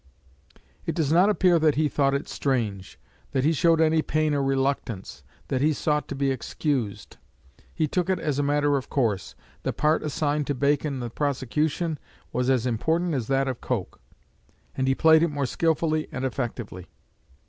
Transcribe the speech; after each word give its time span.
It 0.87 0.95
does 0.95 1.11
not 1.11 1.29
appear 1.29 1.59
that 1.59 1.75
he 1.75 1.87
thought 1.87 2.15
it 2.15 2.27
strange, 2.27 2.99
that 3.33 3.43
he 3.43 3.53
showed 3.53 3.79
any 3.79 4.01
pain 4.01 4.33
or 4.33 4.41
reluctance, 4.41 5.21
that 5.49 5.61
he 5.61 5.73
sought 5.73 6.07
to 6.07 6.15
be 6.15 6.31
excused. 6.31 7.17
He 7.71 7.87
took 7.87 8.09
it 8.09 8.17
as 8.17 8.39
a 8.39 8.41
matter 8.41 8.77
of 8.77 8.89
course. 8.89 9.35
The 9.61 9.73
part 9.73 10.01
assigned 10.01 10.47
to 10.47 10.55
Bacon 10.55 10.95
in 10.95 10.99
the 11.01 11.11
prosecution 11.11 11.99
was 12.33 12.49
as 12.49 12.65
important 12.65 13.13
as 13.13 13.27
that 13.27 13.47
of 13.47 13.61
Coke; 13.61 14.01
and 14.75 14.87
he 14.87 14.95
played 14.95 15.21
it 15.21 15.29
more 15.29 15.45
skilfully 15.45 16.07
and 16.11 16.25
effectively. 16.25 16.87